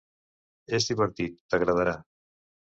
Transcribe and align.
És 0.77 0.89
divertit, 0.93 1.37
t'agradarà. 1.53 1.97